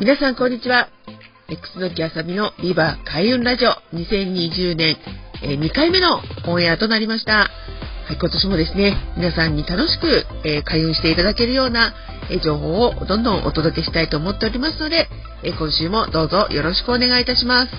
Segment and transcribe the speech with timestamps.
[0.00, 0.88] 皆さんこんにちは。
[1.50, 4.96] 楠木あさみのビバ開運ラジオ2020年
[5.42, 7.32] 2回目のオンエアとなりました。
[7.32, 7.48] は
[8.10, 11.92] い、今年もですね、皆さんに楽しく、え開運していただけるような、
[12.30, 15.06] え情報をどんどんお届けしたいと思っておりますので、
[15.42, 17.72] え今週もどうぞよろしくお願いいたします。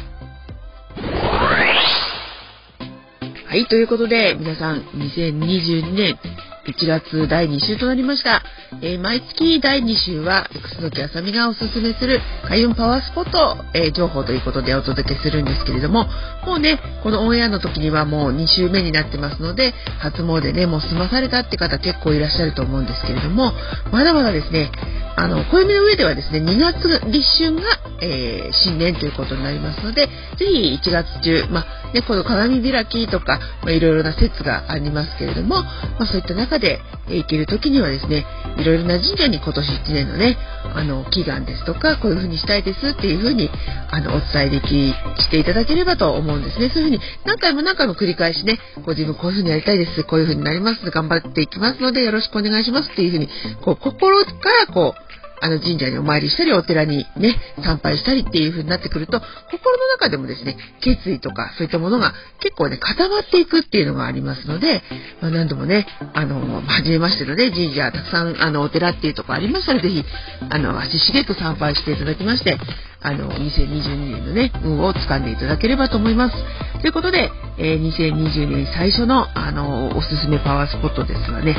[3.47, 6.19] はい、ということで、皆さん、2022年
[6.67, 8.43] 1月第2週となりました。
[8.79, 10.47] えー、毎月第2週は、
[10.79, 16.05] 楠木あさみがおすすめする開運パワースポット、えー、情報ということでお届けするんですけれども、
[16.45, 23.51] もうね、このオンエアの時にはもう2週目になってますので、初詣ね、もう済まされたって方結構いらっしゃると思うんですけれども、
[23.91, 24.71] まだまだですね、
[25.17, 27.61] あの、暦の上ではですね、2月立春が、
[28.01, 35.65] えー、新年ということになりますので、ぜひ1月中、まあ、ね、この鏡開きとか、まあ、いろいろな説がありますけれども、ま
[35.99, 38.25] あ、そういった中で、えー、行ける時にはですね、
[38.57, 40.37] いろいろな神社に今年1年のね、
[40.73, 43.49] あの、祈願ですとか、こういう風にしたいですっていう風に、
[43.89, 46.69] あの、お伝えでき、していただければと思うんですね。
[46.69, 53.29] そういう風に、何回も何回も繰り返しね、ご自分こういう風にやりたいです、こういう風になります、頑張っていきますので、よろしくお願いしますっていう風に、
[53.61, 54.29] こう、心か
[54.67, 55.10] らこう、
[55.41, 59.19] あの神社にお参りしたり、お寺にね、参拝したりっていう風になってくると、
[59.51, 64.83] 心の中でもですね、決意とかそういったものが結構ね、固まっていくっていうのがありますので、
[65.19, 70.05] まあ、何度もね、あの、初めましてのね、神社、たくさん、あの、お寺っていうとこありましたら、ぜひ、
[70.49, 72.57] あの、足しげく参拝していただきまして、
[73.03, 76.35] あの、2022年のね、運を掴んでいただければと思います。
[76.81, 81.55] ということで、えー、2020年最初の、あの、おすすめパワースポットですがね、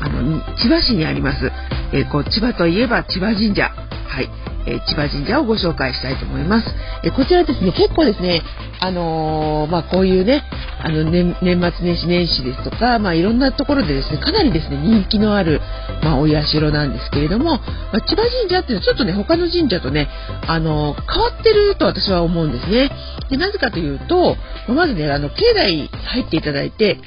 [0.00, 1.50] あの、千葉市にあります、
[1.96, 3.70] えー、こう、千葉といえば千葉神社。
[4.06, 4.30] はい。
[4.68, 6.66] え千葉神社をご紹介したいと思います。
[7.04, 8.42] えこちらですね、結構ですね、
[8.80, 10.42] あの、まあ、こういうね、
[10.82, 15.60] あの年、末年始年始ですとか、まあ、いろんなところでですね、かなりですね、人気のある、
[16.02, 17.60] まあ、お社なんですけれども、
[17.92, 20.08] ま、千葉神社っていうのはちょっとね、他の神社とね、
[20.46, 22.90] あの、変わってると私は思うんですね。
[23.30, 24.36] で、なぜかというと、
[24.68, 26.98] まずね、あの、境内入っていただいて、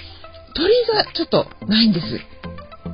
[0.53, 2.38] 鳥居がちょっとないんです。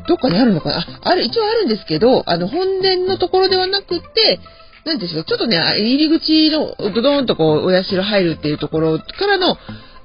[0.07, 0.77] どっかにあるのかな？
[0.77, 4.39] あ、ある、一応あるんですけど、あの、本殿のところではなくて、
[4.85, 9.57] なんでしょう、ちょっとね、入り口の、ドドーンとこう、お社入るっていうところからの、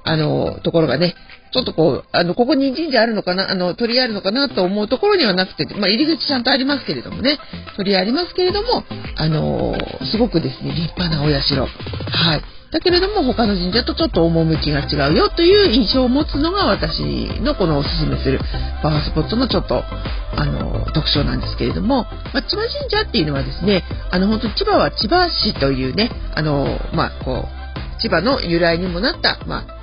[0.03, 1.15] あの、ところがね、
[1.53, 7.37] ちょっとこう、あの、ここに神社あるのかな、あの、鳥居あるのかなと思うところにはなくて、まあ、入り口ちゃんとありますけれどもね、
[7.75, 8.83] 鳥居ありますけれども、
[9.17, 9.75] あの
[10.11, 11.61] すごくですね、立派なお社。
[11.61, 12.41] はい。
[12.71, 17.01] だけれども他の神社とちょっと趣が違うよという印象を持つのが私
[17.41, 18.39] のこのおすすめする
[18.81, 29.80] パワースポットのちょっとあの特徴なんですけれども、まあ、千葉神社っていうのはですねあの本当に千葉は千葉市というねあのまあこう千葉の由来にもなった、まあ、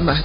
[0.00, 0.16] まあ、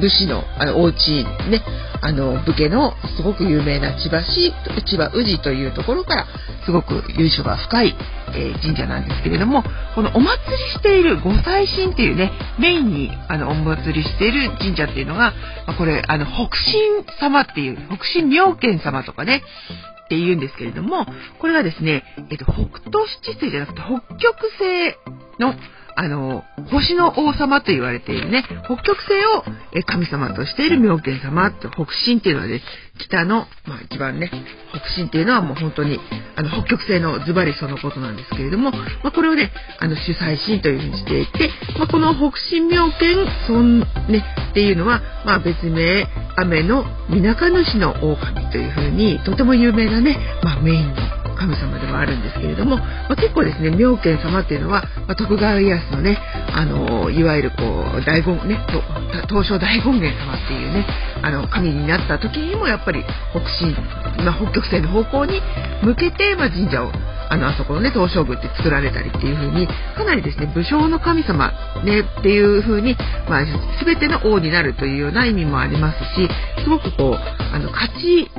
[0.00, 1.62] 武士のあのお家ね、
[2.00, 4.52] あの武家のすごく有名な千葉市、
[4.86, 6.26] 千葉宇治というところから
[6.64, 7.96] すごく由緒が深い、
[8.34, 9.62] えー、神社なんですけれども、
[9.94, 15.32] このお祭りしている御祭神っていうね、メインにあのお祭りしている神社っていうのが、
[15.66, 19.42] まあ、これ、あの、北神様っていう、北神妙見様とかね、
[20.04, 21.06] って言うんですけれども、
[21.40, 24.96] これがですね、えっと、北斗七星じゃなくて北極星
[25.40, 25.54] の
[25.96, 29.44] あの、星の王様と言われているね、北極星を
[29.86, 32.60] 神様としている妙見様って北神っていうのはね、
[32.98, 34.30] 北の、まあ一番ね、
[34.70, 35.98] 北神っていうのはもう本当に、
[36.36, 39.50] あの、北極星のズバリそのことなんですけれども、まあこれをね、
[39.80, 43.16] あの、主催神というふうにしていて、まあこの北神妙見
[43.48, 43.62] 孫
[44.12, 46.06] ね、っていうのは、まあ別名、
[46.36, 56.18] 雨の水中主の狼というふうに、とても有名なね、まあメインの神様ではあるんですけれども、まあ、結構ですね妙見様っていうのは、まあ、徳川家康のね
[56.52, 57.56] あのいわゆるこ
[57.96, 58.58] う大権ね
[59.28, 60.86] 東照大権現様っていうね
[61.22, 63.76] あの神になった時にもやっぱり北進、
[64.24, 65.40] まあ、北極星の方向に
[65.82, 66.92] 向けて、ま神社を
[67.30, 69.66] あのあそこのね東照宮って作られたりっていう風に
[69.96, 71.52] かなりですね武将の神様
[71.84, 72.96] ねっていう風に
[73.28, 73.44] まあ
[73.84, 76.28] 全ての王になるというような意味もありますし
[76.62, 78.30] すごくこうあの勝ち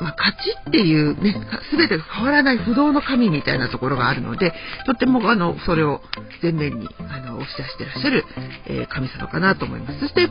[0.00, 1.34] まあ、勝ちっていうね、
[1.76, 4.52] 全てが変わらない不動の神みたいなところがあるので、
[4.86, 6.00] とってもあの、それを
[6.42, 8.24] 前面にあの押し出してらっしゃる、
[8.66, 10.00] えー、神様かなと思います。
[10.00, 10.28] そして、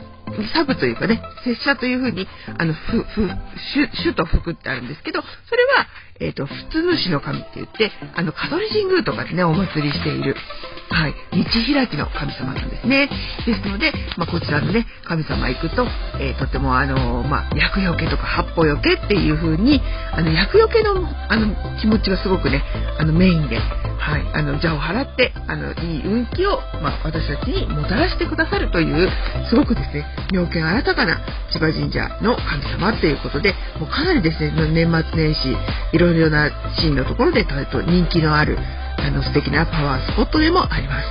[0.52, 2.26] サブというかね、拙者というふうに、
[2.58, 3.28] あの、ふ、ふ、
[4.04, 5.86] 主と福ってあるんですけど、それは、
[6.20, 10.36] えっ、ー、と、普通主の神って言って、あの、香取神宮とかでね、お祭りしている、
[10.90, 11.44] はい、道
[11.74, 13.08] 開きの神様なんですね。
[13.46, 15.86] ですので、まあ、こちらのね、神様行くと、
[16.20, 19.80] えー、とてもあの、まあ、厄除けとか八方除けっていう風に、
[20.12, 22.62] あの、厄除けの、あの、気持ちがすごくね、
[22.98, 29.10] あの、メインで、はい、あの、邪を払って、あの、いい運気を、まあ、私たちにもたらしてくださるという、
[29.48, 31.18] すごくですね、妙見新たかな
[31.50, 35.56] 千葉神社の神様っていうことで、もうかなりですね、年末年始、
[35.92, 38.58] いろいろなシーンのところで、と人気のある、
[39.04, 41.08] あの素敵なパワースポットでもあります。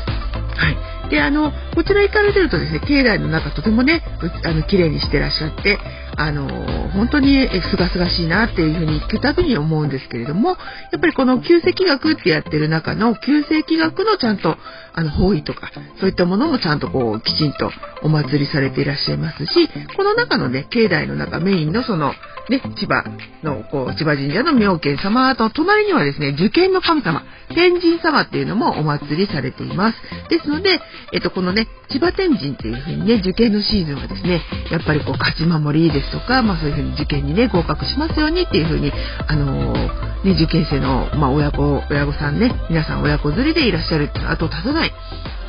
[0.57, 1.09] はい。
[1.09, 4.01] で、あの、こちら行かれてるとですね、境内の中とてもね、
[4.43, 5.77] あの、綺麗にしてらっしゃって、
[6.15, 6.47] あの、
[6.91, 10.55] 本当にすがすがしいなっていうふうに聞くたびに思うんですけれども、や
[10.97, 14.57] っぱりこの旧石学ってやってる中の旧世紀学のちゃんと、
[14.93, 22.13] あの、方位とか、そういったものもちゃんとこう、きちんとお祭りされていらっしゃいますし、この中のね、境内の中メインのその、
[22.49, 23.05] ね、千葉
[23.41, 27.23] の、こう、千葉神社の妙見様と、隣にはですね、受験の神様、
[27.55, 29.97] 天神様っていうのもお祭りされています。
[30.29, 30.81] ですので、
[31.13, 34.41] えっと、このね、千葉天神っていう風にね、受験のシーズンはですね、
[34.71, 38.91] やっぱりこう、勝ち守りですとか、まあそういう風に受験にね、合格しますようにっていう風に、
[39.27, 44.91] あのー、ね、受験生の、まあ親子、親御さんね、皆さん親子連れでいらっしゃるっていう後を絶たない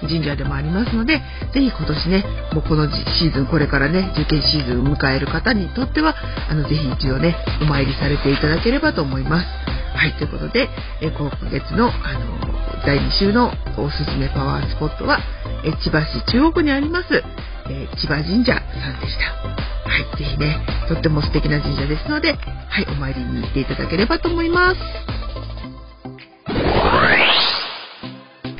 [0.02, 6.14] 神社でもありますので、ぜひ今年ね、もうこのシーズン、これからね、受験シーズンを迎える方にとっては、
[6.50, 9.46] あの、ぜひ一度ね、お参りされていただければと思います。
[9.94, 10.68] はい、ということで、
[11.00, 15.20] え今月の、あの、第2週のおすすめパワースポットは、
[15.64, 17.22] え千葉市中央区にあります、
[17.70, 18.60] え千葉神社さ
[18.90, 19.54] んでした。
[19.88, 22.32] はい、ぜひね、とっても素敵な神社ですので、
[22.68, 25.23] はい、お参りに行っていただければと思います。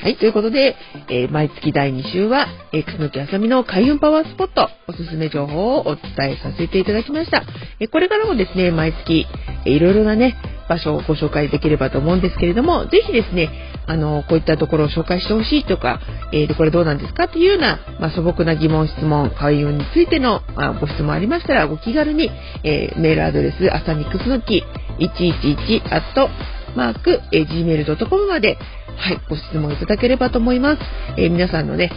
[0.05, 0.77] はい、ということで、
[1.09, 7.43] えー、毎月第2週は、えー、楠木あさみの開運パワースポット、おすすめ情報をお伝えさせていただきました。
[7.81, 9.25] えー、これからもですね、毎月、
[9.65, 10.37] えー、いろいろなね、
[10.69, 13.49] 場所をご紹介できればと思うんですけれども、ぜひですね、
[13.87, 16.03] あの、こういったところを紹介してほしいとか、
[16.35, 17.25] えー、これどうなんですか？
[17.25, 22.31] っていうような、まあ、素朴な疑問、質問、開運についての、まあ、ご質問ありましたら、ご気軽に、
[22.62, 24.62] えー、メールアドレス、あさみくすのき
[24.99, 26.29] 111アット
[26.77, 28.59] マーク、えー、gmail.com まで、
[28.96, 30.82] はい、ご質問いただければと思います。
[31.17, 31.91] えー、皆さんのね、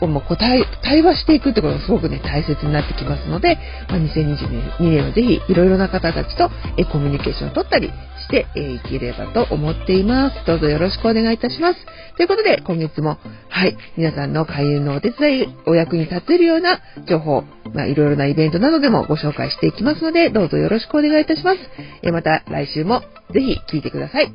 [0.00, 3.58] もう答え、対話していくってことがすごくね、大切になってきますので、
[3.88, 10.46] まあ、2022年はぜひいろいろな方たちとえコミュニケーションを取ったりしていければと思っています。
[10.46, 11.86] どうぞよろしくお願いいたします。
[12.16, 13.18] ということで、今月も、
[13.48, 17.44] はい、皆さんの開運のお手伝い、お役に立てるような情報、
[17.74, 21.58] まあ、いろいろなイベントなどでもご紹介していきますので、どうぞよろしくお願いいたします。
[22.02, 23.00] えまた来週も
[23.32, 24.32] ぜひ聞いてください。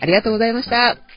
[0.00, 1.09] ありがとうございました。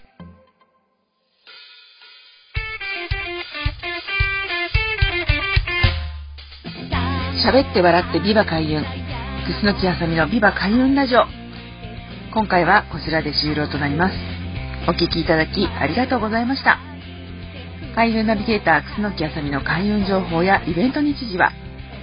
[7.43, 8.85] 喋って笑ってビバ開運。
[9.61, 11.25] 楠木あさみのビバ開運ラジオ。
[12.33, 14.15] 今回はこちらで終了となります。
[14.87, 16.79] お聴きいただきありがとうございました。
[17.95, 21.51] 開運ナビゲーター楠木あさみの開運情報やイベント日時は、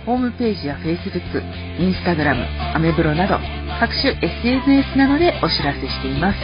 [0.05, 1.43] ホームページや Facebook、
[1.79, 3.39] Instagram、アメブロなど
[3.81, 6.39] 各種 SNS などでお知らせしています。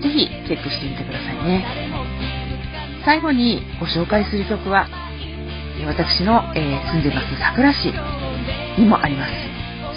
[0.00, 1.66] ぜひチェックしてみてくださいね。
[3.04, 4.86] 最後にご紹介する曲は、
[5.84, 7.92] 私の、えー、住んでます桜市
[8.78, 9.32] にもあります。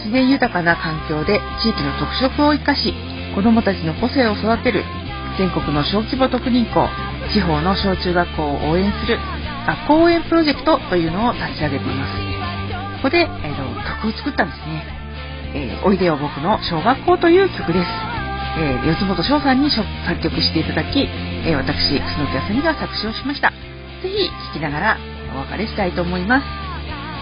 [0.06, 2.94] 自然豊かな環境で地域の特色を生かし、
[3.36, 4.84] 子どもたちの個性を育てる
[5.38, 6.88] 全国の小規模特任校、
[7.34, 9.18] 地方の小中学校を応援する
[9.68, 12.14] 学校応援プロジェクトというのを立ち上げています。
[12.98, 13.64] ここで、えーと、
[14.04, 14.84] 曲を作ったんですね。
[15.54, 17.88] えー、おいでよ僕の小学校という曲です。
[18.58, 19.86] えー、四本翔さんに作
[20.22, 21.08] 曲していただき、
[21.46, 23.52] えー、私、楠木あさみが作詞をしました。
[24.02, 24.98] ぜひ聴きながら
[25.34, 26.46] お別れしたいと思います。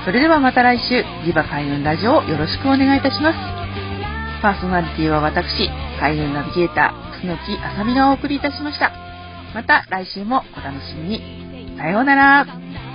[0.05, 3.37] それではまた来週、リバ開運ラジオをよろしくお願いいたします。
[4.41, 8.91] パーソナリティは私、開運ナビゲーター、楠木あさみがお送りいたしました。
[9.53, 11.77] また来週もお楽しみに。
[11.77, 12.86] さようなら。